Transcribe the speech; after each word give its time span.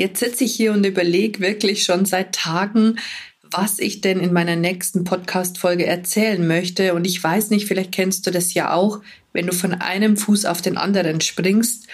Jetzt 0.00 0.20
sitze 0.20 0.44
ich 0.44 0.54
hier 0.54 0.72
und 0.72 0.86
überlege 0.86 1.40
wirklich 1.40 1.82
schon 1.82 2.06
seit 2.06 2.34
Tagen, 2.34 2.98
was 3.42 3.78
ich 3.78 4.00
denn 4.00 4.18
in 4.18 4.32
meiner 4.32 4.56
nächsten 4.56 5.04
Podcast-Folge 5.04 5.84
erzählen 5.84 6.48
möchte. 6.48 6.94
Und 6.94 7.06
ich 7.06 7.22
weiß 7.22 7.50
nicht, 7.50 7.68
vielleicht 7.68 7.92
kennst 7.92 8.26
du 8.26 8.30
das 8.30 8.54
ja 8.54 8.72
auch, 8.72 9.02
wenn 9.34 9.46
du 9.46 9.52
von 9.52 9.74
einem 9.74 10.16
Fuß 10.16 10.46
auf 10.46 10.62
den 10.62 10.78
anderen 10.78 11.20
springst 11.20 11.86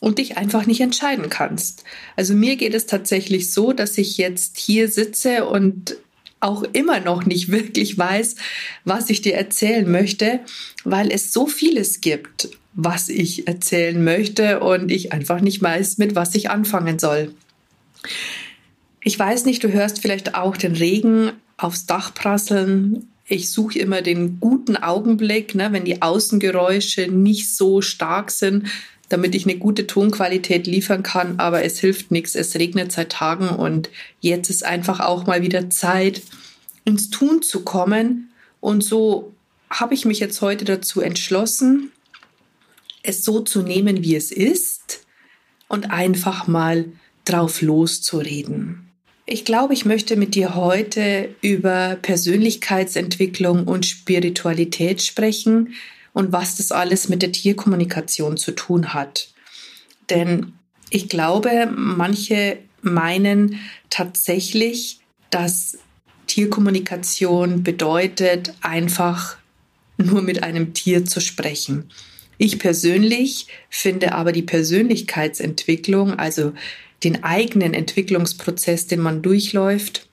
und 0.00 0.18
dich 0.18 0.36
einfach 0.36 0.66
nicht 0.66 0.80
entscheiden 0.80 1.30
kannst. 1.30 1.84
Also 2.16 2.34
mir 2.34 2.56
geht 2.56 2.74
es 2.74 2.86
tatsächlich 2.86 3.52
so, 3.52 3.72
dass 3.72 3.98
ich 3.98 4.18
jetzt 4.18 4.58
hier 4.58 4.88
sitze 4.88 5.44
und 5.44 5.96
auch 6.40 6.64
immer 6.72 6.98
noch 6.98 7.24
nicht 7.24 7.48
wirklich 7.52 7.96
weiß, 7.96 8.34
was 8.84 9.10
ich 9.10 9.22
dir 9.22 9.34
erzählen 9.36 9.88
möchte, 9.88 10.40
weil 10.82 11.12
es 11.12 11.32
so 11.32 11.46
vieles 11.46 12.00
gibt, 12.00 12.48
was 12.72 13.08
ich 13.08 13.46
erzählen 13.46 14.02
möchte 14.02 14.58
und 14.58 14.90
ich 14.90 15.12
einfach 15.12 15.40
nicht 15.40 15.62
weiß, 15.62 15.98
mit 15.98 16.16
was 16.16 16.34
ich 16.34 16.50
anfangen 16.50 16.98
soll. 16.98 17.32
Ich 19.00 19.18
weiß 19.18 19.44
nicht, 19.44 19.62
du 19.62 19.72
hörst 19.72 20.00
vielleicht 20.00 20.34
auch 20.34 20.56
den 20.56 20.74
Regen 20.74 21.32
aufs 21.56 21.86
Dach 21.86 22.14
prasseln. 22.14 23.08
Ich 23.26 23.50
suche 23.50 23.78
immer 23.78 24.02
den 24.02 24.40
guten 24.40 24.76
Augenblick, 24.76 25.54
ne, 25.54 25.72
wenn 25.72 25.84
die 25.84 26.02
Außengeräusche 26.02 27.08
nicht 27.08 27.54
so 27.54 27.80
stark 27.80 28.30
sind, 28.30 28.68
damit 29.08 29.34
ich 29.34 29.44
eine 29.44 29.58
gute 29.58 29.86
Tonqualität 29.86 30.66
liefern 30.66 31.02
kann. 31.02 31.38
Aber 31.38 31.64
es 31.64 31.78
hilft 31.78 32.10
nichts. 32.10 32.34
Es 32.34 32.54
regnet 32.54 32.92
seit 32.92 33.12
Tagen 33.12 33.48
und 33.48 33.90
jetzt 34.20 34.50
ist 34.50 34.64
einfach 34.64 35.00
auch 35.00 35.26
mal 35.26 35.42
wieder 35.42 35.70
Zeit, 35.70 36.22
ins 36.84 37.10
Tun 37.10 37.42
zu 37.42 37.62
kommen. 37.62 38.30
Und 38.60 38.82
so 38.82 39.32
habe 39.70 39.94
ich 39.94 40.04
mich 40.04 40.20
jetzt 40.20 40.40
heute 40.40 40.64
dazu 40.64 41.00
entschlossen, 41.00 41.92
es 43.02 43.24
so 43.24 43.40
zu 43.40 43.62
nehmen, 43.62 44.02
wie 44.02 44.16
es 44.16 44.30
ist 44.30 45.04
und 45.68 45.90
einfach 45.90 46.46
mal 46.46 46.86
drauf 47.24 47.62
loszureden. 47.62 48.90
Ich 49.26 49.44
glaube, 49.44 49.72
ich 49.72 49.86
möchte 49.86 50.16
mit 50.16 50.34
dir 50.34 50.54
heute 50.54 51.34
über 51.40 51.96
Persönlichkeitsentwicklung 52.02 53.64
und 53.64 53.86
Spiritualität 53.86 55.00
sprechen 55.02 55.74
und 56.12 56.32
was 56.32 56.56
das 56.56 56.72
alles 56.72 57.08
mit 57.08 57.22
der 57.22 57.32
Tierkommunikation 57.32 58.36
zu 58.36 58.52
tun 58.52 58.92
hat. 58.92 59.28
Denn 60.10 60.52
ich 60.90 61.08
glaube, 61.08 61.70
manche 61.74 62.58
meinen 62.82 63.58
tatsächlich, 63.88 65.00
dass 65.30 65.78
Tierkommunikation 66.26 67.62
bedeutet, 67.62 68.54
einfach 68.60 69.38
nur 69.96 70.22
mit 70.22 70.42
einem 70.42 70.74
Tier 70.74 71.06
zu 71.06 71.20
sprechen. 71.20 71.90
Ich 72.36 72.58
persönlich 72.58 73.46
finde 73.70 74.12
aber 74.12 74.32
die 74.32 74.42
Persönlichkeitsentwicklung, 74.42 76.18
also 76.18 76.52
den 77.04 77.22
eigenen 77.22 77.74
Entwicklungsprozess, 77.74 78.86
den 78.86 79.00
man 79.00 79.22
durchläuft, 79.22 80.08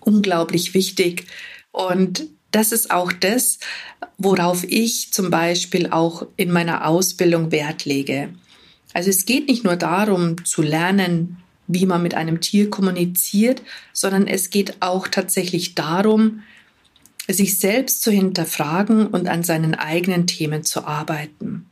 unglaublich 0.00 0.74
wichtig. 0.74 1.26
Und 1.70 2.26
das 2.50 2.72
ist 2.72 2.90
auch 2.90 3.12
das, 3.12 3.58
worauf 4.16 4.64
ich 4.64 5.12
zum 5.12 5.30
Beispiel 5.30 5.90
auch 5.90 6.26
in 6.36 6.50
meiner 6.50 6.86
Ausbildung 6.86 7.52
Wert 7.52 7.84
lege. 7.84 8.30
Also 8.94 9.10
es 9.10 9.26
geht 9.26 9.48
nicht 9.48 9.64
nur 9.64 9.76
darum 9.76 10.44
zu 10.44 10.62
lernen, 10.62 11.38
wie 11.66 11.84
man 11.86 12.02
mit 12.02 12.14
einem 12.14 12.40
Tier 12.40 12.70
kommuniziert, 12.70 13.62
sondern 13.92 14.26
es 14.26 14.50
geht 14.50 14.80
auch 14.80 15.06
tatsächlich 15.06 15.74
darum, 15.74 16.42
sich 17.28 17.58
selbst 17.58 18.02
zu 18.02 18.10
hinterfragen 18.10 19.06
und 19.06 19.28
an 19.28 19.42
seinen 19.42 19.74
eigenen 19.74 20.26
Themen 20.26 20.64
zu 20.64 20.86
arbeiten. 20.86 21.66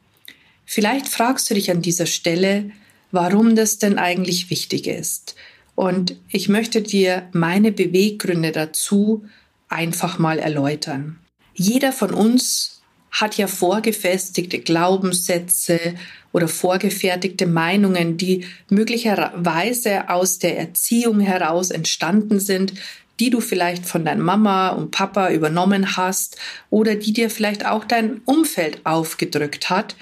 Vielleicht 0.66 1.08
fragst 1.08 1.48
du 1.48 1.54
dich 1.54 1.70
an 1.70 1.80
dieser 1.80 2.04
Stelle, 2.04 2.70
warum 3.12 3.56
das 3.56 3.78
denn 3.78 3.98
eigentlich 3.98 4.50
wichtig 4.50 4.86
ist. 4.86 5.36
Und 5.74 6.16
ich 6.30 6.48
möchte 6.48 6.82
dir 6.82 7.28
meine 7.32 7.70
Beweggründe 7.70 8.52
dazu 8.52 9.24
einfach 9.68 10.18
mal 10.18 10.38
erläutern. 10.38 11.18
Jeder 11.54 11.92
von 11.92 12.12
uns 12.12 12.82
hat 13.10 13.36
ja 13.36 13.46
vorgefestigte 13.46 14.58
Glaubenssätze 14.58 15.94
oder 16.32 16.48
vorgefertigte 16.48 17.46
Meinungen, 17.46 18.16
die 18.16 18.44
möglicherweise 18.68 20.10
aus 20.10 20.38
der 20.38 20.58
Erziehung 20.58 21.20
heraus 21.20 21.70
entstanden 21.70 22.40
sind, 22.40 22.74
die 23.20 23.30
du 23.30 23.40
vielleicht 23.40 23.86
von 23.86 24.04
deiner 24.04 24.22
Mama 24.22 24.68
und 24.70 24.90
Papa 24.90 25.30
übernommen 25.30 25.96
hast 25.96 26.36
oder 26.68 26.94
die 26.94 27.12
dir 27.12 27.30
vielleicht 27.30 27.64
auch 27.64 27.84
dein 27.84 28.20
Umfeld 28.26 28.84
aufgedrückt 28.84 29.70
hat 29.70 29.96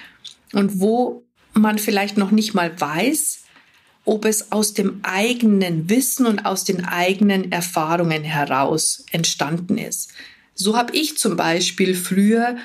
und 0.53 0.81
wo 0.81 1.24
man 1.54 1.78
vielleicht 1.78 2.16
noch 2.16 2.31
nicht 2.31 2.54
mal 2.54 2.78
weiß, 2.78 3.41
ob 4.04 4.25
es 4.26 4.53
aus 4.53 4.75
dem 4.75 5.00
eigenen 5.03 5.88
Wissen 5.88 6.26
und 6.26 6.44
aus 6.44 6.65
den 6.65 6.84
eigenen 6.84 7.50
Erfahrungen 7.53 8.22
heraus 8.22 9.04
entstanden 9.12 9.78
ist. 9.78 10.10
So 10.54 10.76
habe 10.76 10.94
ich 10.94 11.16
zum 11.16 11.37
Beispiel 11.37 11.94
früher 11.94 12.56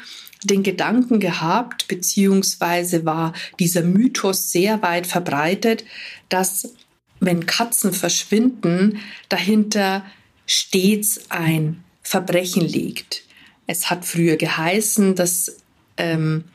den 0.44 0.64
Gedanken 0.64 1.20
gehabt, 1.20 1.88
beziehungsweise 1.88 3.06
war 3.06 3.34
dieser 3.60 3.84
Mythos 3.84 4.52
sehr 4.52 4.82
weit 4.82 5.08
verbreitet, 5.08 5.84
dass 6.30 6.74
wenn 7.20 7.46
Katzen 7.46 7.92
verschwinden, 7.92 9.00
dahinter 9.28 10.06
stets 10.46 11.30
ein 11.30 11.84
Verbrechen 12.02 12.66
liegt. 12.66 13.24
Es 13.68 13.90
hat 13.90 14.06
früher 14.06 14.38
geheißen, 14.38 15.16
dass 15.16 15.58
ähm, 15.98 16.46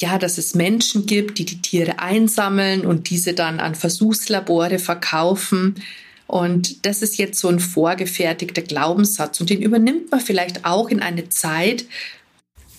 ja, 0.00 0.18
dass 0.18 0.38
es 0.38 0.54
Menschen 0.54 1.06
gibt, 1.06 1.38
die 1.38 1.46
die 1.46 1.62
Tiere 1.62 1.98
einsammeln 1.98 2.84
und 2.84 3.10
diese 3.10 3.32
dann 3.32 3.60
an 3.60 3.74
Versuchslabore 3.74 4.78
verkaufen. 4.78 5.76
Und 6.26 6.84
das 6.84 7.02
ist 7.02 7.18
jetzt 7.18 7.40
so 7.40 7.48
ein 7.48 7.60
vorgefertigter 7.60 8.62
Glaubenssatz 8.62 9.40
und 9.40 9.48
den 9.48 9.62
übernimmt 9.62 10.10
man 10.10 10.20
vielleicht 10.20 10.64
auch 10.64 10.88
in 10.88 11.00
eine 11.00 11.28
Zeit, 11.28 11.86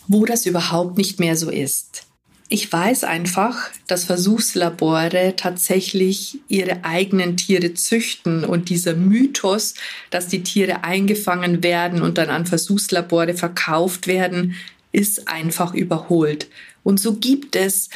wo 0.07 0.25
das 0.25 0.45
überhaupt 0.45 0.97
nicht 0.97 1.19
mehr 1.19 1.35
so 1.35 1.49
ist. 1.49 2.03
Ich 2.49 2.71
weiß 2.71 3.03
einfach, 3.03 3.57
dass 3.87 4.05
Versuchslabore 4.05 5.33
tatsächlich 5.35 6.39
ihre 6.47 6.85
eigenen 6.85 7.35
Tiere 7.35 7.73
züchten 7.73 8.45
und 8.45 8.69
dieser 8.69 8.93
Mythos, 8.93 9.73
dass 10.11 10.29
die 10.29 10.43
Tiere 10.43 10.85
eingefangen 10.85 11.61
werden 11.61 12.01
und 12.01 12.17
dann 12.17 12.29
an 12.29 12.45
Versuchslabore 12.45 13.33
verkauft 13.33 14.07
werden, 14.07 14.55
ist 14.93 15.27
einfach 15.27 15.73
überholt. 15.73 16.47
Und 16.87 17.01
so 17.01 17.15
gibt 17.15 17.57
es 17.57 17.89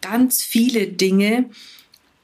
ganz 0.00 0.44
viele 0.44 0.86
Dinge, 0.86 1.46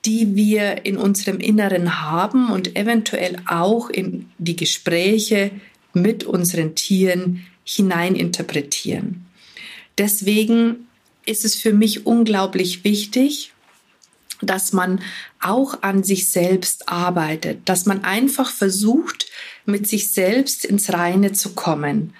die 0.04 0.36
wir 0.36 0.86
in 0.86 0.96
unserem 0.96 1.40
Inneren 1.40 2.00
haben 2.00 2.52
und 2.52 2.76
eventuell 2.76 3.38
auch 3.46 3.90
in 3.90 4.30
die 4.38 4.54
Gespräche 4.54 5.50
mit 5.94 6.22
unseren 6.22 6.76
Tieren 6.76 7.44
hineininterpretieren. 7.64 9.26
Deswegen 9.98 10.86
ist 11.26 11.44
es 11.44 11.56
für 11.56 11.72
mich 11.72 12.06
unglaublich 12.06 12.84
wichtig, 12.84 13.52
dass 14.40 14.72
man 14.72 15.00
auch 15.40 15.82
an 15.82 16.04
sich 16.04 16.30
selbst 16.30 16.88
arbeitet, 16.88 17.68
dass 17.68 17.84
man 17.84 18.04
einfach 18.04 18.52
versucht, 18.52 19.26
mit 19.66 19.88
sich 19.88 20.12
selbst 20.12 20.64
ins 20.64 20.92
Reine 20.92 21.32
zu 21.32 21.56
kommen, 21.56 22.14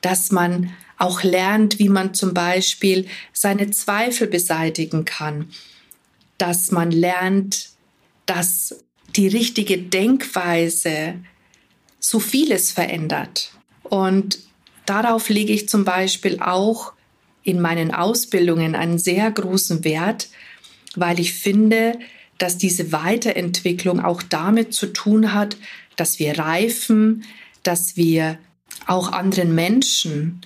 dass 0.00 0.32
man 0.32 0.72
auch 0.98 1.22
lernt, 1.22 1.78
wie 1.78 1.88
man 1.88 2.12
zum 2.12 2.34
Beispiel 2.34 3.06
seine 3.32 3.70
Zweifel 3.70 4.26
beseitigen 4.26 5.04
kann, 5.04 5.50
dass 6.36 6.70
man 6.70 6.90
lernt, 6.90 7.70
dass 8.26 8.84
die 9.16 9.28
richtige 9.28 9.78
Denkweise 9.78 11.14
so 12.00 12.20
vieles 12.20 12.70
verändert. 12.70 13.52
Und 13.82 14.38
darauf 14.86 15.28
lege 15.28 15.52
ich 15.52 15.68
zum 15.68 15.84
Beispiel 15.84 16.40
auch 16.40 16.92
in 17.42 17.60
meinen 17.60 17.92
Ausbildungen 17.92 18.74
einen 18.74 18.98
sehr 18.98 19.30
großen 19.30 19.84
Wert, 19.84 20.28
weil 20.94 21.18
ich 21.20 21.32
finde, 21.32 21.98
dass 22.38 22.58
diese 22.58 22.92
Weiterentwicklung 22.92 24.04
auch 24.04 24.22
damit 24.22 24.74
zu 24.74 24.86
tun 24.86 25.32
hat, 25.32 25.56
dass 25.96 26.18
wir 26.18 26.38
reifen, 26.38 27.24
dass 27.62 27.96
wir 27.96 28.38
auch 28.86 29.12
anderen 29.12 29.54
Menschen 29.54 30.40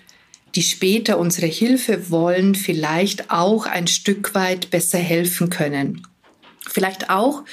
die 0.55 0.63
später 0.63 1.19
unsere 1.19 1.47
Hilfe 1.47 2.11
wollen, 2.11 2.55
vielleicht 2.55 3.31
auch 3.31 3.67
ein 3.67 3.87
Stück 3.87 4.35
weit 4.35 4.71
besser 4.71 4.99
helfen 4.99 5.51
können. 5.51 6.07
Vielleicht 6.69 7.11
auch, 7.11 7.45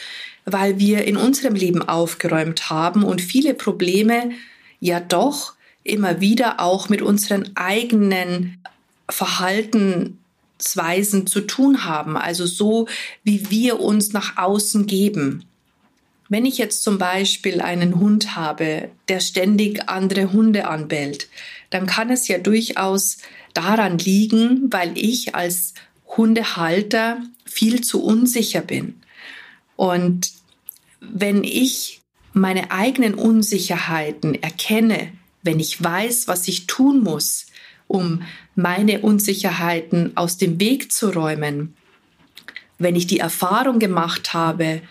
weil 0.46 0.80
wir 0.80 1.06
in 1.06 1.18
unserem 1.18 1.56
Leben 1.56 1.82
aufgeräumt 1.82 2.70
haben 2.70 3.04
und 3.04 3.22
viele 3.22 3.54
Probleme 3.54 4.32
ja 4.80 5.00
doch 5.00 5.54
immer 5.84 6.22
wieder 6.22 6.60
auch 6.60 6.90
mit 6.90 7.02
unseren 7.02 7.52
eigenen 7.56 8.62
Verhaltensweisen 9.10 11.26
zu 11.26 11.42
tun 11.42 11.86
haben, 11.86 12.18
also 12.18 12.46
so, 12.46 12.88
wie 13.24 13.50
wir 13.50 13.80
uns 13.80 14.14
nach 14.14 14.38
außen 14.38 14.86
geben. 14.86 15.46
Wenn 16.30 16.46
ich 16.46 16.60
jetzt 16.60 16.84
zum 16.84 17.00
Beispiel 17.00 17.60
einen 17.60 18.00
Hund 18.00 18.36
habe, 18.36 18.90
der 19.08 19.20
ständig 19.20 19.90
andere 19.90 20.32
Hunde 20.32 20.68
anbellt, 20.68 21.28
dann 21.72 21.88
kann 21.88 22.12
es 22.12 22.28
ja 22.28 22.38
durchaus 22.38 23.18
daran 23.56 23.98
liegen, 23.98 24.72
weil 24.72 24.96
ich 24.96 25.34
als 25.34 25.74
Hundehalter 26.06 27.18
viel 27.46 27.82
zu 27.82 28.04
unsicher 28.04 28.62
bin. 28.62 29.02
Und 29.76 30.32
wenn 31.02 31.44
ich 31.44 32.02
meine 32.34 32.70
eigenen 32.72 33.16
Unsicherheiten 33.16 34.42
erkenne, 34.42 35.12
wenn 35.42 35.60
ich 35.60 35.82
weiß, 35.84 36.28
was 36.28 36.48
ich 36.48 36.68
tun 36.68 37.02
muss, 37.02 37.48
um 37.88 38.22
meine 38.56 39.00
Unsicherheiten 39.00 40.16
aus 40.16 40.38
dem 40.38 40.60
Weg 40.60 40.92
zu 40.92 41.10
räumen, 41.10 41.76
wenn 42.78 42.96
ich 42.96 43.08
die 43.08 43.20
Erfahrung 43.20 43.80
gemacht 43.80 44.34
habe, 44.34 44.82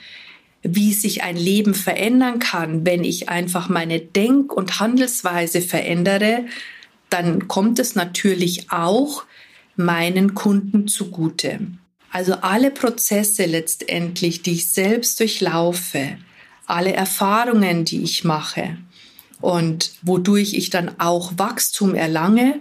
wie 0.62 0.92
sich 0.92 1.22
ein 1.22 1.36
Leben 1.36 1.74
verändern 1.74 2.38
kann, 2.38 2.84
wenn 2.84 3.04
ich 3.04 3.28
einfach 3.28 3.68
meine 3.68 4.00
Denk- 4.00 4.52
und 4.52 4.80
Handelsweise 4.80 5.60
verändere, 5.60 6.46
dann 7.10 7.48
kommt 7.48 7.78
es 7.78 7.94
natürlich 7.94 8.70
auch 8.70 9.24
meinen 9.76 10.34
Kunden 10.34 10.88
zugute. 10.88 11.60
Also 12.10 12.34
alle 12.34 12.70
Prozesse 12.70 13.44
letztendlich, 13.46 14.42
die 14.42 14.54
ich 14.54 14.72
selbst 14.72 15.20
durchlaufe, 15.20 16.18
alle 16.66 16.92
Erfahrungen, 16.92 17.84
die 17.84 18.02
ich 18.02 18.24
mache 18.24 18.76
und 19.40 19.92
wodurch 20.02 20.54
ich 20.54 20.70
dann 20.70 20.98
auch 20.98 21.32
Wachstum 21.36 21.94
erlange, 21.94 22.60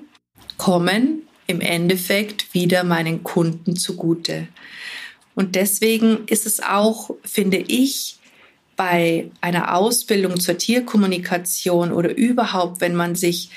kommen 0.57 1.23
im 1.47 1.61
Endeffekt 1.61 2.53
wieder 2.53 2.83
meinen 2.83 3.23
Kunden 3.23 3.75
zugute. 3.75 4.47
Und 5.37 5.53
deswegen 5.53 6.25
ist 6.25 6.47
es 6.47 6.61
auch, 6.61 7.11
finde 7.23 7.57
ich, 7.57 8.17
bei 8.75 9.29
einer 9.39 9.75
Ausbildung 9.75 10.39
zur 10.39 10.57
Tierkommunikation 10.57 11.91
oder 11.91 12.17
überhaupt, 12.17 12.81
wenn 12.81 12.95
man 12.95 13.13
sich 13.13 13.51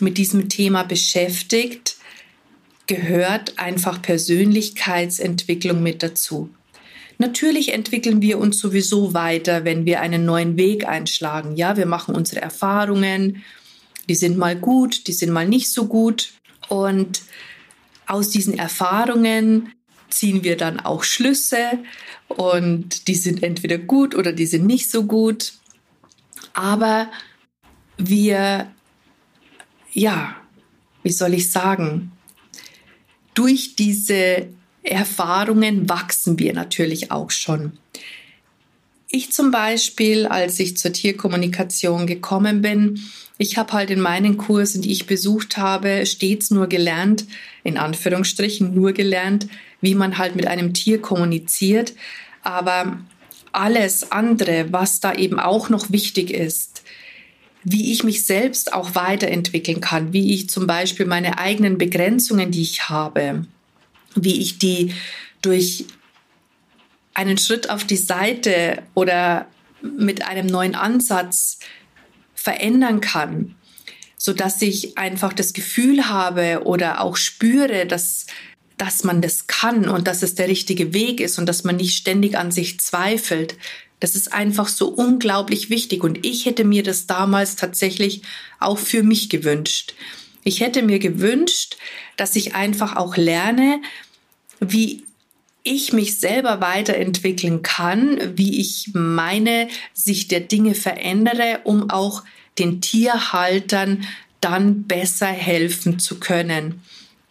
mit 0.00 0.18
diesem 0.18 0.48
Thema 0.48 0.82
beschäftigt, 0.82 1.94
gehört 2.88 3.56
einfach 3.56 4.02
Persönlichkeitsentwicklung 4.02 5.80
mit 5.80 6.02
dazu. 6.02 6.50
Natürlich 7.18 7.72
entwickeln 7.72 8.20
wir 8.20 8.38
uns 8.38 8.58
sowieso 8.58 9.14
weiter, 9.14 9.64
wenn 9.64 9.86
wir 9.86 10.00
einen 10.00 10.24
neuen 10.24 10.56
Weg 10.56 10.88
einschlagen. 10.88 11.54
Ja, 11.54 11.76
wir 11.76 11.86
machen 11.86 12.16
unsere 12.16 12.40
Erfahrungen, 12.40 13.44
die 14.08 14.16
sind 14.16 14.36
mal 14.36 14.56
gut, 14.56 15.06
die 15.06 15.12
sind 15.12 15.30
mal 15.30 15.46
nicht 15.46 15.70
so 15.70 15.86
gut. 15.86 16.32
Und 16.68 17.22
aus 18.08 18.30
diesen 18.30 18.58
Erfahrungen 18.58 19.72
ziehen 20.12 20.44
wir 20.44 20.56
dann 20.56 20.80
auch 20.80 21.04
Schlüsse 21.04 21.78
und 22.28 23.08
die 23.08 23.14
sind 23.14 23.42
entweder 23.42 23.78
gut 23.78 24.14
oder 24.14 24.32
die 24.32 24.46
sind 24.46 24.66
nicht 24.66 24.90
so 24.90 25.04
gut. 25.04 25.54
Aber 26.54 27.10
wir, 27.96 28.70
ja, 29.92 30.36
wie 31.02 31.12
soll 31.12 31.34
ich 31.34 31.50
sagen, 31.50 32.12
durch 33.34 33.76
diese 33.76 34.48
Erfahrungen 34.82 35.88
wachsen 35.88 36.38
wir 36.38 36.52
natürlich 36.52 37.10
auch 37.10 37.30
schon. 37.30 37.72
Ich 39.08 39.32
zum 39.32 39.50
Beispiel, 39.50 40.26
als 40.26 40.58
ich 40.58 40.76
zur 40.76 40.92
Tierkommunikation 40.92 42.06
gekommen 42.06 42.62
bin, 42.62 43.00
ich 43.38 43.58
habe 43.58 43.72
halt 43.72 43.90
in 43.90 44.00
meinen 44.00 44.36
Kursen, 44.36 44.82
die 44.82 44.92
ich 44.92 45.06
besucht 45.06 45.56
habe, 45.56 46.06
stets 46.06 46.50
nur 46.50 46.66
gelernt, 46.66 47.26
in 47.64 47.76
Anführungsstrichen 47.76 48.74
nur 48.74 48.92
gelernt, 48.92 49.48
wie 49.82 49.94
man 49.94 50.16
halt 50.16 50.34
mit 50.34 50.46
einem 50.46 50.72
Tier 50.72 51.02
kommuniziert. 51.02 51.92
Aber 52.42 52.98
alles 53.52 54.10
andere, 54.10 54.72
was 54.72 55.00
da 55.00 55.12
eben 55.12 55.38
auch 55.38 55.68
noch 55.68 55.92
wichtig 55.92 56.30
ist, 56.30 56.82
wie 57.64 57.92
ich 57.92 58.02
mich 58.02 58.24
selbst 58.24 58.72
auch 58.72 58.94
weiterentwickeln 58.94 59.80
kann, 59.80 60.12
wie 60.12 60.34
ich 60.34 60.48
zum 60.48 60.66
Beispiel 60.66 61.06
meine 61.06 61.38
eigenen 61.38 61.78
Begrenzungen, 61.78 62.50
die 62.50 62.62
ich 62.62 62.88
habe, 62.88 63.46
wie 64.14 64.40
ich 64.40 64.58
die 64.58 64.94
durch 65.42 65.84
einen 67.14 67.38
Schritt 67.38 67.70
auf 67.70 67.84
die 67.84 67.96
Seite 67.96 68.82
oder 68.94 69.46
mit 69.82 70.26
einem 70.26 70.46
neuen 70.46 70.74
Ansatz 70.74 71.58
verändern 72.34 73.00
kann, 73.00 73.54
so 74.16 74.32
dass 74.32 74.62
ich 74.62 74.98
einfach 74.98 75.32
das 75.32 75.52
Gefühl 75.52 76.08
habe 76.08 76.62
oder 76.64 77.00
auch 77.00 77.16
spüre, 77.16 77.86
dass 77.86 78.26
dass 78.78 79.04
man 79.04 79.20
das 79.20 79.46
kann 79.46 79.88
und 79.88 80.06
dass 80.06 80.22
es 80.22 80.34
der 80.34 80.48
richtige 80.48 80.92
Weg 80.92 81.20
ist 81.20 81.38
und 81.38 81.46
dass 81.46 81.64
man 81.64 81.76
nicht 81.76 81.96
ständig 81.96 82.36
an 82.36 82.50
sich 82.50 82.80
zweifelt, 82.80 83.56
das 84.00 84.16
ist 84.16 84.32
einfach 84.32 84.66
so 84.66 84.88
unglaublich 84.88 85.70
wichtig 85.70 86.02
und 86.02 86.26
ich 86.26 86.46
hätte 86.46 86.64
mir 86.64 86.82
das 86.82 87.06
damals 87.06 87.54
tatsächlich 87.54 88.22
auch 88.58 88.78
für 88.78 89.02
mich 89.04 89.28
gewünscht. 89.28 89.94
Ich 90.42 90.60
hätte 90.60 90.82
mir 90.82 90.98
gewünscht, 90.98 91.76
dass 92.16 92.34
ich 92.34 92.54
einfach 92.54 92.96
auch 92.96 93.16
lerne, 93.16 93.80
wie 94.58 95.04
ich 95.62 95.92
mich 95.92 96.18
selber 96.18 96.60
weiterentwickeln 96.60 97.62
kann, 97.62 98.36
wie 98.36 98.60
ich 98.60 98.90
meine 98.92 99.68
Sicht 99.94 100.32
der 100.32 100.40
Dinge 100.40 100.74
verändere, 100.74 101.60
um 101.64 101.90
auch 101.90 102.24
den 102.58 102.80
Tierhaltern 102.80 104.04
dann 104.40 104.84
besser 104.84 105.28
helfen 105.28 106.00
zu 106.00 106.18
können. 106.18 106.82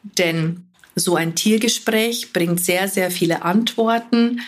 Denn 0.04 0.64
so 1.04 1.16
ein 1.16 1.36
Tiergespräch 1.36 2.34
bringt 2.34 2.64
sehr, 2.64 2.88
sehr 2.88 3.12
viele 3.12 3.44
Antworten, 3.44 4.42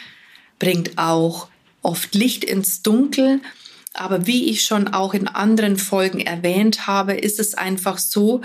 bringt 0.60 0.98
auch 0.98 1.50
oft 1.82 2.16
Licht 2.16 2.44
ins 2.44 2.82
Dunkel. 2.82 3.42
Aber 3.94 4.26
wie 4.26 4.50
ich 4.50 4.64
schon 4.64 4.88
auch 4.88 5.14
in 5.14 5.28
anderen 5.28 5.78
Folgen 5.78 6.20
erwähnt 6.20 6.88
habe, 6.88 7.14
ist 7.14 7.40
es 7.40 7.54
einfach 7.54 7.98
so, 7.98 8.42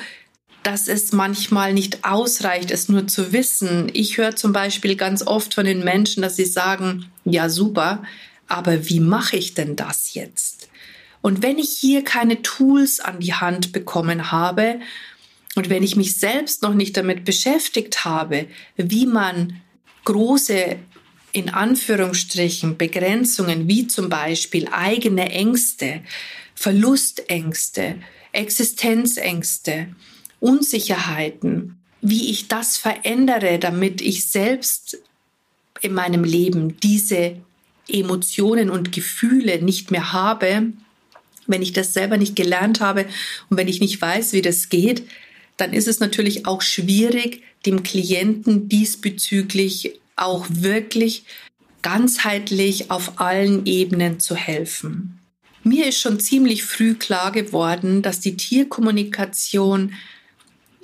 dass 0.62 0.88
es 0.88 1.12
manchmal 1.12 1.72
nicht 1.72 2.04
ausreicht, 2.04 2.70
es 2.70 2.88
nur 2.88 3.06
zu 3.06 3.32
wissen. 3.32 3.90
Ich 3.94 4.18
höre 4.18 4.36
zum 4.36 4.52
Beispiel 4.52 4.96
ganz 4.96 5.26
oft 5.26 5.54
von 5.54 5.64
den 5.64 5.84
Menschen, 5.84 6.22
dass 6.22 6.36
sie 6.36 6.44
sagen, 6.44 7.06
ja 7.24 7.48
super, 7.48 8.02
aber 8.48 8.88
wie 8.88 9.00
mache 9.00 9.36
ich 9.36 9.54
denn 9.54 9.76
das 9.76 10.14
jetzt? 10.14 10.68
Und 11.20 11.42
wenn 11.42 11.58
ich 11.58 11.70
hier 11.70 12.04
keine 12.04 12.42
Tools 12.42 13.00
an 13.00 13.20
die 13.20 13.34
Hand 13.34 13.72
bekommen 13.72 14.30
habe 14.30 14.80
und 15.54 15.70
wenn 15.70 15.82
ich 15.82 15.96
mich 15.96 16.18
selbst 16.18 16.62
noch 16.62 16.74
nicht 16.74 16.96
damit 16.96 17.24
beschäftigt 17.24 18.04
habe, 18.04 18.46
wie 18.76 19.06
man 19.06 19.60
große 20.04 20.76
in 21.32 21.50
Anführungsstrichen 21.50 22.78
Begrenzungen 22.78 23.68
wie 23.68 23.86
zum 23.86 24.08
Beispiel 24.08 24.68
eigene 24.70 25.30
Ängste, 25.30 26.00
Verlustängste, 26.54 27.96
Existenzängste, 28.32 29.88
Unsicherheiten, 30.40 31.78
wie 32.00 32.30
ich 32.30 32.48
das 32.48 32.76
verändere, 32.76 33.58
damit 33.58 34.00
ich 34.00 34.26
selbst 34.26 34.98
in 35.80 35.94
meinem 35.94 36.24
Leben 36.24 36.78
diese 36.80 37.36
Emotionen 37.88 38.70
und 38.70 38.92
Gefühle 38.92 39.62
nicht 39.62 39.90
mehr 39.90 40.12
habe, 40.12 40.72
wenn 41.46 41.62
ich 41.62 41.72
das 41.72 41.94
selber 41.94 42.16
nicht 42.16 42.36
gelernt 42.36 42.80
habe 42.80 43.06
und 43.48 43.56
wenn 43.56 43.68
ich 43.68 43.80
nicht 43.80 44.00
weiß, 44.00 44.32
wie 44.32 44.42
das 44.42 44.68
geht, 44.68 45.04
dann 45.58 45.72
ist 45.74 45.88
es 45.88 46.00
natürlich 46.00 46.46
auch 46.46 46.62
schwierig, 46.62 47.42
dem 47.66 47.82
Klienten 47.82 48.68
diesbezüglich 48.68 50.00
auch 50.16 50.46
wirklich 50.48 51.24
ganzheitlich 51.82 52.90
auf 52.90 53.20
allen 53.20 53.66
Ebenen 53.66 54.20
zu 54.20 54.34
helfen. 54.34 55.18
Mir 55.64 55.86
ist 55.86 56.00
schon 56.00 56.18
ziemlich 56.20 56.64
früh 56.64 56.94
klar 56.94 57.32
geworden, 57.32 58.02
dass 58.02 58.20
die 58.20 58.36
Tierkommunikation 58.36 59.92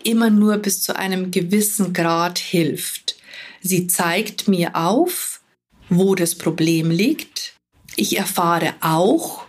immer 0.03 0.29
nur 0.29 0.59
bis 0.59 0.83
zu 0.83 0.97
einem 0.97 1.31
gewissen 1.31 1.93
Grad 1.93 2.39
hilft. 2.39 3.17
Sie 3.63 3.87
zeigt 3.87 4.49
mir 4.49 4.77
auf, 4.77 5.41
wo 5.89 6.15
das 6.15 6.35
Problem 6.35 6.91
liegt. 6.91 7.55
Ich 7.97 8.19
erfahre 8.19 8.75
auch, 8.81 9.47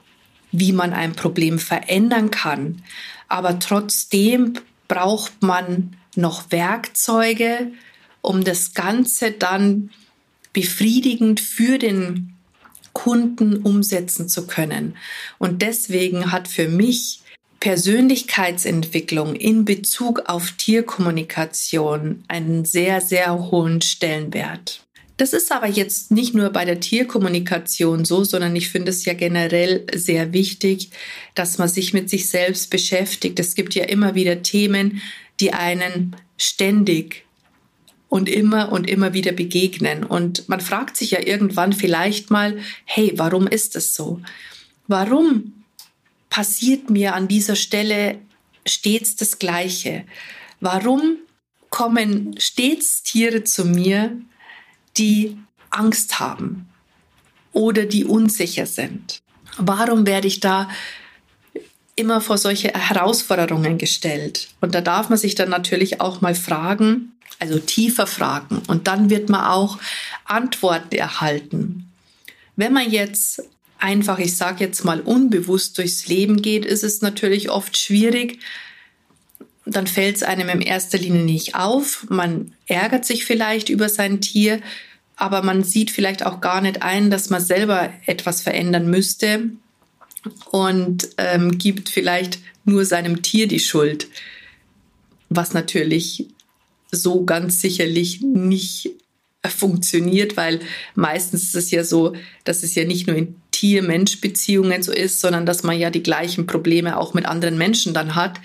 wie 0.51 0.71
man 0.71 0.93
ein 0.93 1.13
Problem 1.13 1.59
verändern 1.59 2.31
kann. 2.31 2.83
Aber 3.27 3.59
trotzdem 3.59 4.53
braucht 4.87 5.41
man 5.41 5.95
noch 6.15 6.51
Werkzeuge, 6.51 7.71
um 8.21 8.43
das 8.43 8.73
Ganze 8.73 9.31
dann 9.31 9.91
befriedigend 10.53 11.39
für 11.39 11.77
den 11.77 12.33
Kunden 12.93 13.57
umsetzen 13.57 14.29
zu 14.29 14.47
können. 14.47 14.95
Und 15.37 15.61
deswegen 15.61 16.31
hat 16.31 16.47
für 16.47 16.69
mich 16.69 17.21
Persönlichkeitsentwicklung 17.59 19.35
in 19.35 19.65
Bezug 19.65 20.29
auf 20.29 20.51
Tierkommunikation 20.51 22.23
einen 22.27 22.63
sehr, 22.63 23.01
sehr 23.01 23.51
hohen 23.51 23.81
Stellenwert. 23.81 24.84
Das 25.17 25.31
ist 25.31 25.51
aber 25.51 25.67
jetzt 25.67 26.11
nicht 26.11 26.33
nur 26.35 26.49
bei 26.49 26.65
der 26.65 26.81
Tierkommunikation 26.81 28.03
so, 28.03 28.23
sondern 28.25 28.55
ich 28.55 28.69
finde 28.69 28.91
es 28.91 29.05
ja 29.05 29.13
generell 29.13 29.85
sehr 29.93 30.33
wichtig, 30.33 30.89
dass 31.35 31.57
man 31.57 31.69
sich 31.69 31.93
mit 31.93 32.09
sich 32.09 32.29
selbst 32.29 32.69
beschäftigt. 32.69 33.39
Es 33.39 33.55
gibt 33.55 33.75
ja 33.75 33.85
immer 33.85 34.15
wieder 34.15 34.43
Themen, 34.43 35.01
die 35.39 35.53
einen 35.53 36.15
ständig 36.37 37.23
und 38.09 38.27
immer 38.29 38.71
und 38.71 38.89
immer 38.89 39.13
wieder 39.13 39.31
begegnen. 39.31 40.03
Und 40.03 40.49
man 40.49 40.59
fragt 40.59 40.97
sich 40.97 41.11
ja 41.11 41.19
irgendwann 41.19 41.71
vielleicht 41.71 42.29
mal, 42.29 42.59
hey, 42.83 43.13
warum 43.15 43.47
ist 43.47 43.75
es 43.75 43.95
so? 43.95 44.21
Warum 44.87 45.63
passiert 46.29 46.89
mir 46.89 47.15
an 47.15 47.29
dieser 47.29 47.55
Stelle 47.55 48.19
stets 48.65 49.15
das 49.15 49.39
Gleiche? 49.39 50.05
Warum 50.59 51.17
kommen 51.69 52.35
stets 52.37 53.03
Tiere 53.03 53.43
zu 53.43 53.65
mir, 53.65 54.17
die 54.97 55.37
Angst 55.69 56.19
haben 56.19 56.69
oder 57.51 57.85
die 57.85 58.05
unsicher 58.05 58.65
sind? 58.65 59.21
Warum 59.57 60.05
werde 60.05 60.27
ich 60.27 60.39
da 60.39 60.69
immer 61.95 62.19
vor 62.21 62.37
solche 62.37 62.69
Herausforderungen 62.69 63.77
gestellt? 63.77 64.49
Und 64.61 64.75
da 64.75 64.81
darf 64.81 65.09
man 65.09 65.17
sich 65.17 65.35
dann 65.35 65.49
natürlich 65.49 66.01
auch 66.01 66.21
mal 66.21 66.35
fragen, 66.35 67.13
also 67.39 67.59
tiefer 67.59 68.07
fragen. 68.07 68.61
Und 68.67 68.87
dann 68.87 69.09
wird 69.09 69.29
man 69.29 69.45
auch 69.45 69.79
Antworten 70.25 70.95
erhalten. 70.95 71.91
Wenn 72.55 72.73
man 72.73 72.89
jetzt 72.89 73.43
einfach, 73.79 74.19
ich 74.19 74.35
sage 74.35 74.63
jetzt 74.63 74.83
mal, 74.85 75.01
unbewusst 75.01 75.77
durchs 75.77 76.07
Leben 76.07 76.41
geht, 76.41 76.65
ist 76.65 76.83
es 76.83 77.01
natürlich 77.01 77.49
oft 77.49 77.77
schwierig. 77.77 78.39
Dann 79.65 79.87
fällt 79.87 80.17
es 80.17 80.23
einem 80.23 80.49
in 80.49 80.61
erster 80.61 80.97
Linie 80.97 81.23
nicht 81.23 81.55
auf. 81.55 82.05
Man 82.09 82.53
ärgert 82.67 83.05
sich 83.05 83.25
vielleicht 83.25 83.69
über 83.69 83.89
sein 83.89 84.21
Tier, 84.21 84.61
aber 85.15 85.41
man 85.41 85.63
sieht 85.63 85.91
vielleicht 85.91 86.25
auch 86.25 86.41
gar 86.41 86.61
nicht 86.61 86.83
ein, 86.83 87.09
dass 87.09 87.29
man 87.29 87.41
selber 87.41 87.91
etwas 88.05 88.41
verändern 88.41 88.89
müsste 88.89 89.49
und 90.51 91.09
ähm, 91.17 91.57
gibt 91.57 91.89
vielleicht 91.89 92.39
nur 92.63 92.85
seinem 92.85 93.21
Tier 93.21 93.47
die 93.47 93.59
Schuld, 93.59 94.07
was 95.29 95.53
natürlich 95.53 96.27
so 96.91 97.25
ganz 97.25 97.61
sicherlich 97.61 98.21
nicht 98.21 98.91
funktioniert, 99.47 100.37
weil 100.37 100.59
meistens 100.95 101.43
ist 101.43 101.55
es 101.55 101.71
ja 101.71 101.83
so, 101.83 102.15
dass 102.43 102.63
es 102.63 102.73
ja 102.75 102.83
nicht 102.85 103.07
nur 103.07 103.15
in 103.15 103.35
Tier-Mensch-Beziehungen 103.51 104.81
so 104.81 104.91
ist, 104.91 105.21
sondern 105.21 105.45
dass 105.45 105.63
man 105.63 105.77
ja 105.77 105.89
die 105.89 106.03
gleichen 106.03 106.47
Probleme 106.47 106.97
auch 106.97 107.13
mit 107.13 107.25
anderen 107.25 107.57
Menschen 107.57 107.93
dann 107.93 108.15
hat, 108.15 108.39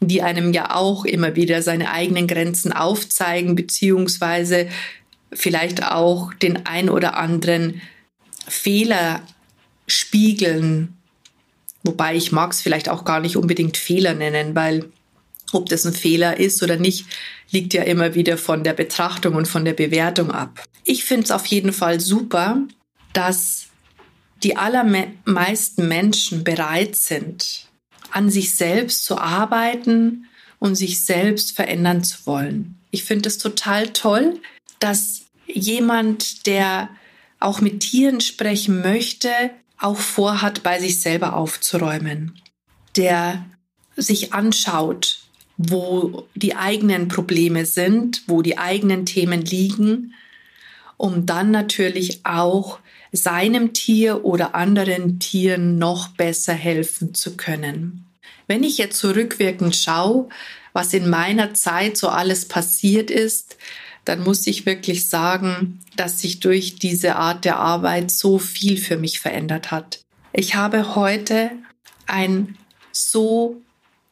die 0.00 0.22
einem 0.22 0.52
ja 0.52 0.74
auch 0.74 1.04
immer 1.04 1.36
wieder 1.36 1.62
seine 1.62 1.90
eigenen 1.90 2.26
Grenzen 2.26 2.72
aufzeigen, 2.72 3.54
beziehungsweise 3.54 4.68
vielleicht 5.32 5.84
auch 5.84 6.32
den 6.34 6.66
ein 6.66 6.88
oder 6.88 7.16
anderen 7.16 7.80
Fehler 8.46 9.22
spiegeln. 9.86 10.96
Wobei 11.82 12.16
ich 12.16 12.32
mag 12.32 12.52
es 12.52 12.60
vielleicht 12.60 12.88
auch 12.88 13.04
gar 13.04 13.20
nicht 13.20 13.36
unbedingt 13.36 13.76
Fehler 13.76 14.14
nennen, 14.14 14.54
weil 14.54 14.86
ob 15.52 15.68
das 15.68 15.84
ein 15.86 15.92
Fehler 15.92 16.38
ist 16.38 16.62
oder 16.62 16.76
nicht, 16.76 17.06
liegt 17.50 17.74
ja 17.74 17.82
immer 17.82 18.14
wieder 18.14 18.38
von 18.38 18.64
der 18.64 18.72
Betrachtung 18.72 19.34
und 19.34 19.46
von 19.46 19.64
der 19.64 19.74
Bewertung 19.74 20.30
ab. 20.30 20.64
Ich 20.84 21.04
finde 21.04 21.24
es 21.24 21.30
auf 21.30 21.46
jeden 21.46 21.72
Fall 21.72 22.00
super, 22.00 22.58
dass 23.12 23.66
die 24.42 24.56
allermeisten 24.56 25.88
Menschen 25.88 26.44
bereit 26.44 26.96
sind, 26.96 27.68
an 28.14 28.30
sich 28.30 28.54
selbst 28.54 29.04
zu 29.04 29.18
arbeiten 29.18 30.26
und 30.60 30.76
sich 30.76 31.04
selbst 31.04 31.56
verändern 31.56 32.04
zu 32.04 32.26
wollen. 32.26 32.78
Ich 32.92 33.02
finde 33.02 33.28
es 33.28 33.38
total 33.38 33.88
toll, 33.88 34.40
dass 34.78 35.22
jemand, 35.46 36.46
der 36.46 36.88
auch 37.40 37.60
mit 37.60 37.80
Tieren 37.80 38.20
sprechen 38.20 38.82
möchte, 38.82 39.28
auch 39.78 39.98
vorhat, 39.98 40.62
bei 40.62 40.78
sich 40.78 41.02
selber 41.02 41.34
aufzuräumen, 41.34 42.40
der 42.96 43.44
sich 43.96 44.32
anschaut, 44.32 45.18
wo 45.56 46.28
die 46.36 46.54
eigenen 46.54 47.08
Probleme 47.08 47.66
sind, 47.66 48.22
wo 48.28 48.42
die 48.42 48.58
eigenen 48.58 49.06
Themen 49.06 49.42
liegen, 49.42 50.14
um 50.96 51.26
dann 51.26 51.50
natürlich 51.50 52.24
auch 52.24 52.78
seinem 53.12 53.72
Tier 53.72 54.24
oder 54.24 54.54
anderen 54.54 55.18
Tieren 55.18 55.78
noch 55.78 56.08
besser 56.08 56.52
helfen 56.52 57.14
zu 57.14 57.36
können. 57.36 58.06
Wenn 58.46 58.62
ich 58.62 58.78
jetzt 58.78 58.98
zurückwirkend 58.98 59.76
schaue, 59.76 60.28
was 60.72 60.92
in 60.92 61.08
meiner 61.08 61.54
Zeit 61.54 61.96
so 61.96 62.08
alles 62.08 62.46
passiert 62.46 63.10
ist, 63.10 63.56
dann 64.04 64.22
muss 64.22 64.46
ich 64.46 64.66
wirklich 64.66 65.08
sagen, 65.08 65.80
dass 65.96 66.20
sich 66.20 66.40
durch 66.40 66.76
diese 66.76 67.16
Art 67.16 67.44
der 67.44 67.58
Arbeit 67.58 68.10
so 68.10 68.38
viel 68.38 68.76
für 68.76 68.96
mich 68.96 69.20
verändert 69.20 69.70
hat. 69.70 70.00
Ich 70.32 70.56
habe 70.56 70.94
heute 70.94 71.52
ein 72.06 72.58
so 72.92 73.62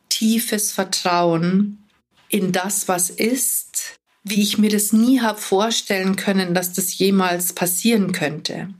tiefes 0.08 0.72
Vertrauen 0.72 1.78
in 2.28 2.52
das, 2.52 2.88
was 2.88 3.10
ist, 3.10 3.96
wie 4.24 4.42
ich 4.42 4.58
mir 4.58 4.70
das 4.70 4.92
nie 4.92 5.20
habe 5.20 5.40
vorstellen 5.40 6.16
können, 6.16 6.54
dass 6.54 6.72
das 6.72 6.96
jemals 6.96 7.52
passieren 7.52 8.12
könnte. 8.12 8.72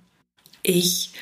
Ich 0.63 1.13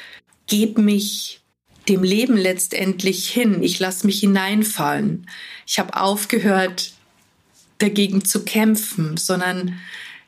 gebe 0.47 0.83
mich 0.83 1.41
dem 1.89 2.03
Leben 2.03 2.37
letztendlich 2.37 3.29
hin. 3.29 3.63
Ich 3.63 3.79
lasse 3.79 4.07
mich 4.07 4.21
hineinfallen. 4.21 5.27
Ich 5.67 5.79
habe 5.79 5.99
aufgehört, 6.01 6.93
dagegen 7.79 8.25
zu 8.25 8.45
kämpfen, 8.45 9.17
sondern 9.17 9.79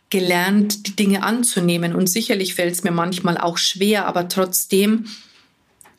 gelernt, 0.09 0.87
die 0.87 0.97
Dinge 0.97 1.23
anzunehmen. 1.23 1.95
Und 1.95 2.09
sicherlich 2.09 2.55
fällt 2.55 2.73
es 2.73 2.85
mir 2.85 2.91
manchmal 2.91 3.37
auch 3.37 3.59
schwer, 3.59 4.07
aber 4.07 4.29
trotzdem 4.29 5.07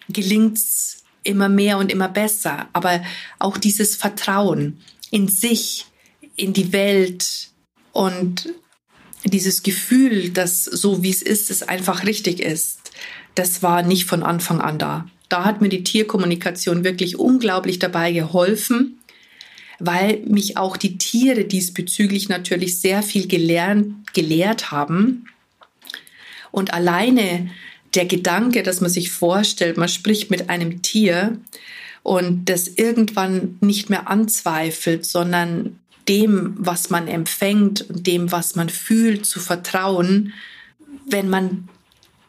gelingt 0.09 0.57
es 0.57 1.03
immer 1.23 1.49
mehr 1.49 1.77
und 1.77 1.91
immer 1.91 2.09
besser. 2.09 2.67
Aber 2.73 3.03
auch 3.39 3.57
dieses 3.57 3.95
Vertrauen 3.95 4.81
in 5.11 5.27
sich, 5.27 5.85
in 6.35 6.53
die 6.53 6.73
Welt 6.73 7.52
und 7.93 8.49
dieses 9.23 9.63
Gefühl, 9.63 10.31
dass 10.31 10.65
so 10.65 11.03
wie 11.03 11.11
es 11.11 11.21
ist, 11.21 11.49
es 11.49 11.63
einfach 11.63 12.05
richtig 12.05 12.41
ist, 12.41 12.91
das 13.35 13.63
war 13.63 13.83
nicht 13.83 14.05
von 14.05 14.23
Anfang 14.23 14.59
an 14.59 14.77
da. 14.77 15.07
Da 15.29 15.45
hat 15.45 15.61
mir 15.61 15.69
die 15.69 15.83
Tierkommunikation 15.83 16.83
wirklich 16.83 17.17
unglaublich 17.17 17.79
dabei 17.79 18.11
geholfen, 18.11 18.99
weil 19.79 20.21
mich 20.25 20.57
auch 20.57 20.75
die 20.75 20.97
Tiere 20.97 21.45
diesbezüglich 21.45 22.29
natürlich 22.29 22.81
sehr 22.81 23.01
viel 23.01 23.27
gelernt, 23.27 24.13
gelehrt 24.13 24.71
haben. 24.71 25.27
Und 26.51 26.73
alleine 26.73 27.49
der 27.95 28.05
Gedanke, 28.05 28.63
dass 28.63 28.81
man 28.81 28.89
sich 28.89 29.11
vorstellt, 29.11 29.77
man 29.77 29.89
spricht 29.89 30.29
mit 30.31 30.49
einem 30.49 30.81
Tier 30.81 31.39
und 32.01 32.49
das 32.49 32.67
irgendwann 32.67 33.57
nicht 33.61 33.89
mehr 33.89 34.09
anzweifelt, 34.09 35.05
sondern 35.05 35.79
dem, 36.07 36.55
was 36.57 36.89
man 36.89 37.07
empfängt 37.07 37.89
und 37.89 38.07
dem, 38.07 38.31
was 38.31 38.55
man 38.55 38.69
fühlt, 38.69 39.25
zu 39.25 39.39
vertrauen, 39.39 40.33
wenn 41.05 41.29
man 41.29 41.69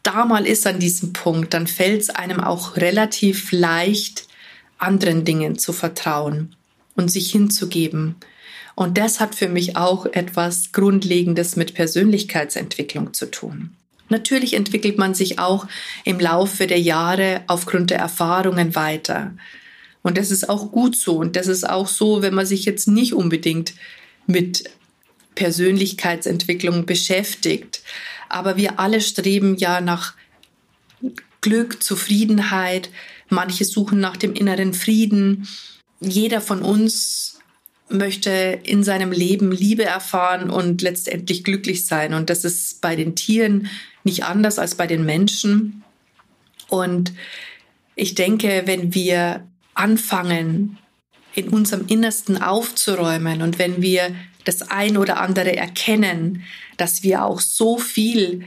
da 0.03 0.25
mal 0.25 0.47
ist 0.47 0.67
an 0.67 0.79
diesem 0.79 1.13
Punkt, 1.13 1.55
dann 1.55 1.67
fällt 1.67 2.03
es 2.03 2.11
einem 2.11 2.41
auch 2.41 2.77
relativ 2.77 3.53
leicht, 3.53 4.29
anderen 4.79 5.25
Dingen 5.25 5.59
zu 5.59 5.73
vertrauen 5.73 6.55
und 6.95 7.11
sich 7.11 7.31
hinzugeben. 7.31 8.17
Und 8.75 8.99
das 8.99 9.21
hat 9.21 9.35
für 9.35 9.49
mich 9.49 9.77
auch 9.77 10.05
etwas 10.07 10.73
Grundlegendes 10.73 11.57
mit 11.57 11.75
Persönlichkeitsentwicklung 11.75 13.15
zu 13.15 13.31
tun. 13.31 13.71
Natürlich 14.09 14.55
entwickelt 14.55 14.99
man 14.99 15.15
sich 15.15 15.39
auch 15.39 15.67
im 16.05 16.21
Laufe 16.21 16.67
der 16.67 16.81
Jahre 16.81 17.43
aufgrund 17.47 17.91
der 17.91 17.99
Erfahrungen 17.99 18.75
weiter. 18.75 19.33
Und 20.05 20.19
das 20.19 20.31
ist 20.31 20.49
auch 20.49 20.71
gut 20.71 20.95
so. 20.95 21.17
Und 21.17 21.35
das 21.35 21.49
ist 21.49 21.69
auch 21.69 21.89
so, 21.89 22.21
wenn 22.23 22.35
man 22.35 22.47
sich 22.47 22.67
jetzt 22.67 22.87
nicht 22.87 23.15
unbedingt 23.15 23.73
mit 24.27 24.65
Persönlichkeitsentwicklung 25.35 26.85
beschäftigt. 26.87 27.83
Aber 28.29 28.57
wir 28.57 28.79
alle 28.79 29.01
streben 29.01 29.57
ja 29.57 29.81
nach 29.81 30.15
Glück, 31.41 31.83
Zufriedenheit. 31.83 32.91
Manche 33.31 33.65
suchen 33.65 33.99
nach 33.99 34.19
dem 34.19 34.35
inneren 34.35 34.75
Frieden. 34.75 35.49
Jeder 36.01 36.43
von 36.43 36.61
uns 36.61 37.39
möchte 37.89 38.61
in 38.63 38.85
seinem 38.85 39.11
Leben 39.11 39.53
Liebe 39.53 39.85
erfahren 39.85 40.51
und 40.51 40.83
letztendlich 40.83 41.45
glücklich 41.45 41.87
sein. 41.87 42.13
Und 42.13 42.29
das 42.29 42.45
ist 42.45 42.83
bei 42.83 42.95
den 42.95 43.17
Tieren 43.17 43.71
nicht 44.05 44.25
anders 44.25 44.59
als 44.59 44.75
bei 44.75 44.87
den 44.87 45.07
Menschen. 45.07 45.83
Und 46.69 47.15
ich 47.95 48.15
denke, 48.15 48.63
wenn 48.67 48.95
wir 48.95 49.47
anfangen, 49.75 50.79
in 51.35 51.49
unserem 51.49 51.87
Innersten 51.89 52.41
aufzuräumen 52.41 53.43
und 53.43 53.59
wenn 53.59 53.83
wir 53.83 54.15
das 54.45 54.63
ein 54.71 54.97
oder 54.97 55.19
andere 55.21 55.57
erkennen, 55.57 56.45
dass 56.77 57.03
wir 57.03 57.25
auch 57.25 57.41
so 57.41 57.79
viel 57.79 58.45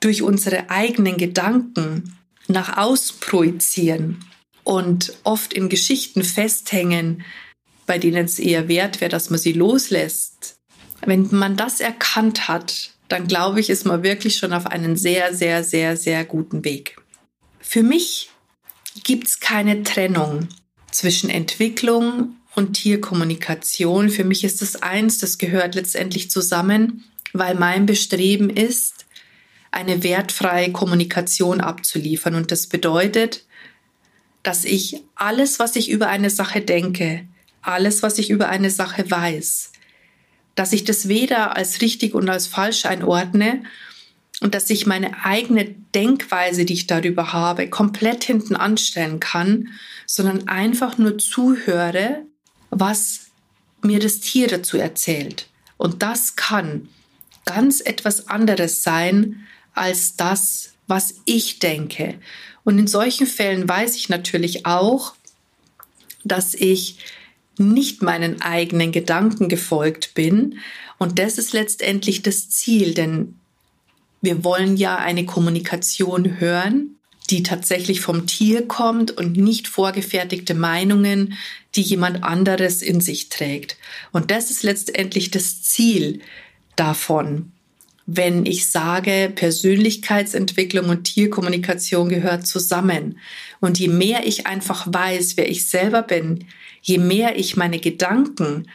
durch 0.00 0.22
unsere 0.22 0.70
eigenen 0.70 1.16
Gedanken 1.16 2.16
nach 2.46 2.76
außen 2.76 3.16
projizieren 3.20 4.24
und 4.64 5.14
oft 5.24 5.52
in 5.52 5.68
Geschichten 5.68 6.22
festhängen, 6.22 7.24
bei 7.86 7.98
denen 7.98 8.26
es 8.26 8.38
eher 8.38 8.68
wert 8.68 9.00
wäre, 9.00 9.10
dass 9.10 9.30
man 9.30 9.38
sie 9.38 9.52
loslässt. 9.52 10.58
Wenn 11.04 11.28
man 11.34 11.56
das 11.56 11.80
erkannt 11.80 12.48
hat, 12.48 12.92
dann 13.08 13.26
glaube 13.26 13.60
ich, 13.60 13.70
ist 13.70 13.86
man 13.86 14.02
wirklich 14.02 14.36
schon 14.36 14.52
auf 14.52 14.66
einen 14.66 14.96
sehr, 14.96 15.34
sehr, 15.34 15.64
sehr, 15.64 15.96
sehr 15.96 16.24
guten 16.24 16.64
Weg. 16.64 16.98
Für 17.60 17.82
mich 17.82 18.30
gibt 19.04 19.26
es 19.26 19.40
keine 19.40 19.82
Trennung 19.82 20.48
zwischen 20.90 21.30
Entwicklung 21.30 22.36
und 22.54 22.74
Tierkommunikation. 22.74 24.10
Für 24.10 24.24
mich 24.24 24.44
ist 24.44 24.62
das 24.62 24.82
eins, 24.82 25.18
das 25.18 25.38
gehört 25.38 25.74
letztendlich 25.74 26.30
zusammen, 26.30 27.04
weil 27.32 27.54
mein 27.54 27.86
Bestreben 27.86 28.50
ist, 28.50 29.06
eine 29.70 30.02
wertfreie 30.02 30.72
Kommunikation 30.72 31.60
abzuliefern. 31.60 32.34
Und 32.34 32.50
das 32.50 32.66
bedeutet, 32.66 33.44
dass 34.42 34.64
ich 34.64 35.02
alles, 35.14 35.58
was 35.58 35.76
ich 35.76 35.90
über 35.90 36.08
eine 36.08 36.30
Sache 36.30 36.60
denke, 36.60 37.26
alles, 37.60 38.02
was 38.02 38.18
ich 38.18 38.30
über 38.30 38.48
eine 38.48 38.70
Sache 38.70 39.10
weiß, 39.10 39.72
dass 40.54 40.72
ich 40.72 40.84
das 40.84 41.08
weder 41.08 41.56
als 41.56 41.80
richtig 41.80 42.14
und 42.14 42.28
als 42.28 42.46
falsch 42.46 42.86
einordne 42.86 43.62
und 44.40 44.54
dass 44.54 44.70
ich 44.70 44.86
meine 44.86 45.24
eigene 45.24 45.74
Denkweise, 45.94 46.64
die 46.64 46.74
ich 46.74 46.86
darüber 46.86 47.32
habe, 47.32 47.68
komplett 47.68 48.24
hinten 48.24 48.54
anstellen 48.54 49.20
kann, 49.20 49.70
sondern 50.06 50.48
einfach 50.48 50.96
nur 50.98 51.18
zuhöre, 51.18 52.22
was 52.70 53.26
mir 53.82 53.98
das 53.98 54.20
Tier 54.20 54.48
dazu 54.48 54.76
erzählt. 54.76 55.48
Und 55.76 56.02
das 56.02 56.36
kann 56.36 56.88
ganz 57.44 57.80
etwas 57.80 58.28
anderes 58.28 58.82
sein 58.82 59.46
als 59.74 60.16
das, 60.16 60.74
was 60.86 61.14
ich 61.24 61.58
denke. 61.58 62.18
Und 62.64 62.78
in 62.78 62.86
solchen 62.86 63.26
Fällen 63.26 63.68
weiß 63.68 63.96
ich 63.96 64.08
natürlich 64.08 64.66
auch, 64.66 65.14
dass 66.24 66.54
ich 66.54 66.98
nicht 67.56 68.02
meinen 68.02 68.40
eigenen 68.42 68.92
Gedanken 68.92 69.48
gefolgt 69.48 70.14
bin. 70.14 70.58
Und 70.98 71.18
das 71.18 71.38
ist 71.38 71.52
letztendlich 71.52 72.22
das 72.22 72.50
Ziel, 72.50 72.94
denn 72.94 73.38
wir 74.20 74.44
wollen 74.44 74.76
ja 74.76 74.96
eine 74.96 75.24
Kommunikation 75.24 76.40
hören, 76.40 76.96
die 77.30 77.42
tatsächlich 77.42 78.00
vom 78.00 78.26
Tier 78.26 78.66
kommt 78.66 79.10
und 79.10 79.36
nicht 79.36 79.68
vorgefertigte 79.68 80.54
Meinungen, 80.54 81.34
die 81.74 81.82
jemand 81.82 82.24
anderes 82.24 82.82
in 82.82 83.00
sich 83.00 83.28
trägt. 83.28 83.76
Und 84.12 84.30
das 84.30 84.50
ist 84.50 84.62
letztendlich 84.62 85.30
das 85.30 85.62
Ziel 85.62 86.20
davon. 86.76 87.52
Wenn 88.06 88.46
ich 88.46 88.70
sage, 88.70 89.30
Persönlichkeitsentwicklung 89.34 90.88
und 90.88 91.04
Tierkommunikation 91.04 92.08
gehört 92.08 92.46
zusammen. 92.46 93.18
Und 93.60 93.78
je 93.78 93.88
mehr 93.88 94.26
ich 94.26 94.46
einfach 94.46 94.86
weiß, 94.90 95.36
wer 95.36 95.50
ich 95.50 95.68
selber 95.68 96.00
bin, 96.00 96.46
je 96.80 96.96
mehr 96.96 97.36
ich 97.36 97.56
meine 97.56 97.78
Gedanken, 97.78 98.66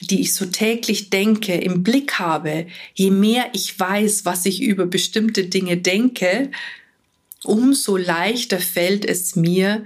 die 0.00 0.20
ich 0.20 0.34
so 0.34 0.46
täglich 0.46 1.10
denke, 1.10 1.54
im 1.54 1.82
Blick 1.82 2.18
habe, 2.18 2.66
je 2.94 3.10
mehr 3.10 3.46
ich 3.54 3.78
weiß, 3.78 4.24
was 4.24 4.46
ich 4.46 4.62
über 4.62 4.86
bestimmte 4.86 5.44
Dinge 5.44 5.78
denke, 5.78 6.50
umso 7.44 7.96
leichter 7.96 8.58
fällt 8.58 9.04
es 9.04 9.36
mir, 9.36 9.84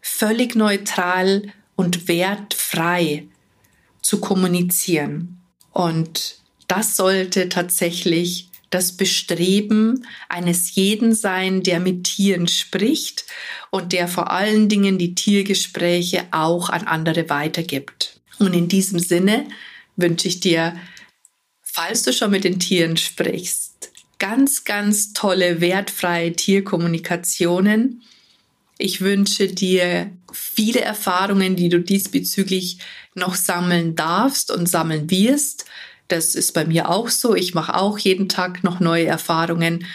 völlig 0.00 0.56
neutral 0.56 1.52
und 1.76 2.08
wertfrei 2.08 3.26
zu 4.00 4.20
kommunizieren. 4.20 5.40
Und 5.72 6.36
das 6.66 6.96
sollte 6.96 7.48
tatsächlich 7.48 8.48
das 8.70 8.92
Bestreben 8.92 10.06
eines 10.28 10.74
jeden 10.74 11.14
sein, 11.14 11.62
der 11.62 11.78
mit 11.78 12.04
Tieren 12.04 12.48
spricht 12.48 13.26
und 13.70 13.92
der 13.92 14.08
vor 14.08 14.30
allen 14.30 14.68
Dingen 14.68 14.98
die 14.98 15.14
Tiergespräche 15.14 16.24
auch 16.30 16.70
an 16.70 16.86
andere 16.86 17.28
weitergibt. 17.28 18.21
Und 18.38 18.54
in 18.54 18.68
diesem 18.68 18.98
Sinne 18.98 19.46
wünsche 19.96 20.28
ich 20.28 20.40
dir, 20.40 20.76
falls 21.62 22.02
du 22.02 22.12
schon 22.12 22.30
mit 22.30 22.44
den 22.44 22.58
Tieren 22.58 22.96
sprichst, 22.96 23.90
ganz, 24.18 24.64
ganz 24.64 25.12
tolle, 25.12 25.60
wertfreie 25.60 26.32
Tierkommunikationen. 26.32 28.02
Ich 28.78 29.00
wünsche 29.00 29.48
dir 29.48 30.12
viele 30.32 30.80
Erfahrungen, 30.80 31.56
die 31.56 31.68
du 31.68 31.80
diesbezüglich 31.80 32.78
noch 33.14 33.34
sammeln 33.34 33.96
darfst 33.96 34.50
und 34.50 34.68
sammeln 34.68 35.10
wirst. 35.10 35.64
Das 36.08 36.34
ist 36.34 36.52
bei 36.52 36.64
mir 36.64 36.88
auch 36.88 37.08
so. 37.08 37.34
Ich 37.34 37.54
mache 37.54 37.74
auch 37.74 37.98
jeden 37.98 38.28
Tag 38.28 38.62
noch 38.62 38.80
neue 38.80 39.06
Erfahrungen. 39.06 39.86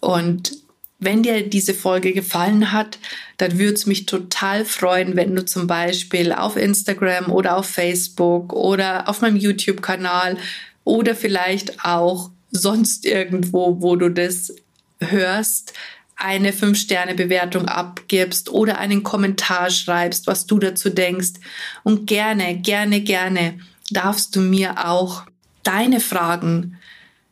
Und 0.00 0.52
wenn 0.98 1.22
dir 1.22 1.46
diese 1.48 1.74
Folge 1.74 2.12
gefallen 2.12 2.72
hat, 2.72 2.98
dann 3.36 3.58
würde 3.58 3.74
es 3.74 3.86
mich 3.86 4.06
total 4.06 4.64
freuen, 4.64 5.14
wenn 5.16 5.34
du 5.34 5.44
zum 5.44 5.66
Beispiel 5.66 6.32
auf 6.32 6.56
Instagram 6.56 7.30
oder 7.30 7.56
auf 7.56 7.68
Facebook 7.68 8.52
oder 8.52 9.08
auf 9.08 9.20
meinem 9.20 9.36
YouTube-Kanal 9.36 10.38
oder 10.84 11.14
vielleicht 11.14 11.84
auch 11.84 12.30
sonst 12.50 13.04
irgendwo, 13.04 13.82
wo 13.82 13.96
du 13.96 14.08
das 14.08 14.54
hörst, 15.00 15.74
eine 16.16 16.52
5-Sterne-Bewertung 16.52 17.66
abgibst 17.68 18.48
oder 18.48 18.78
einen 18.78 19.02
Kommentar 19.02 19.70
schreibst, 19.70 20.26
was 20.26 20.46
du 20.46 20.58
dazu 20.58 20.88
denkst. 20.88 21.34
Und 21.82 22.06
gerne, 22.06 22.56
gerne, 22.56 23.02
gerne 23.02 23.58
darfst 23.90 24.34
du 24.34 24.40
mir 24.40 24.88
auch 24.88 25.24
deine 25.62 26.00
Fragen 26.00 26.78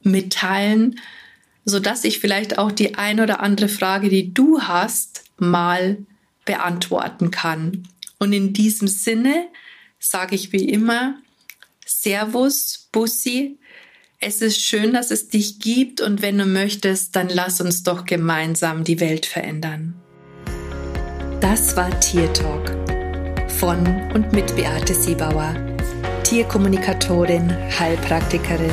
mitteilen, 0.02 1.00
so 1.64 1.80
dass 1.80 2.04
ich 2.04 2.18
vielleicht 2.18 2.58
auch 2.58 2.72
die 2.72 2.94
ein 2.96 3.20
oder 3.20 3.40
andere 3.40 3.68
Frage, 3.68 4.08
die 4.08 4.32
du 4.34 4.60
hast, 4.60 5.24
mal 5.38 5.98
beantworten 6.44 7.30
kann. 7.30 7.88
Und 8.18 8.32
in 8.32 8.52
diesem 8.52 8.88
Sinne 8.88 9.48
sage 9.98 10.34
ich 10.34 10.52
wie 10.52 10.68
immer 10.68 11.18
Servus, 11.86 12.88
Bussi. 12.92 13.58
Es 14.20 14.40
ist 14.40 14.60
schön, 14.60 14.92
dass 14.92 15.10
es 15.10 15.28
dich 15.28 15.58
gibt 15.58 16.00
und 16.00 16.22
wenn 16.22 16.38
du 16.38 16.46
möchtest, 16.46 17.16
dann 17.16 17.28
lass 17.28 17.60
uns 17.60 17.82
doch 17.82 18.04
gemeinsam 18.04 18.84
die 18.84 19.00
Welt 19.00 19.26
verändern. 19.26 19.94
Das 21.40 21.76
war 21.76 21.98
Tier 22.00 22.32
Talk 22.32 22.70
von 23.50 23.86
und 24.12 24.32
mit 24.32 24.54
Beate 24.56 24.94
Siebauer 24.94 25.54
Tierkommunikatorin, 26.24 27.50
Heilpraktikerin, 27.78 28.72